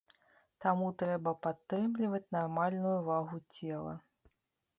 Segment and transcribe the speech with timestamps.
[0.63, 3.95] Таму трэба падтрымліваць нармальную вагу цела.